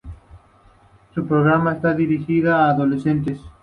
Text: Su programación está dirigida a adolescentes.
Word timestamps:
Su 1.13 1.27
programación 1.27 1.75
está 1.75 1.93
dirigida 1.93 2.65
a 2.65 2.71
adolescentes. 2.71 3.39